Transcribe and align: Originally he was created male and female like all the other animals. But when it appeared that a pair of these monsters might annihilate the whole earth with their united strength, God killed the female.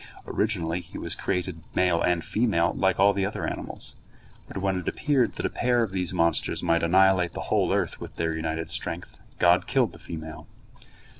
Originally 0.25 0.81
he 0.81 0.97
was 0.97 1.13
created 1.13 1.61
male 1.75 2.01
and 2.01 2.23
female 2.23 2.73
like 2.73 2.99
all 2.99 3.13
the 3.13 3.23
other 3.23 3.45
animals. 3.45 3.97
But 4.47 4.57
when 4.57 4.79
it 4.79 4.87
appeared 4.87 5.35
that 5.35 5.45
a 5.45 5.49
pair 5.51 5.83
of 5.83 5.91
these 5.91 6.11
monsters 6.11 6.63
might 6.63 6.81
annihilate 6.81 7.33
the 7.33 7.39
whole 7.53 7.71
earth 7.71 8.01
with 8.01 8.15
their 8.15 8.33
united 8.35 8.71
strength, 8.71 9.21
God 9.37 9.67
killed 9.67 9.93
the 9.93 9.99
female. 9.99 10.47